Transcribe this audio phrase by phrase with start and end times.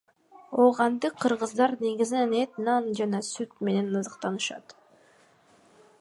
[0.61, 4.65] Оогандык кыргыздар негизинен эт, нан жана сүт менен азыктанышат.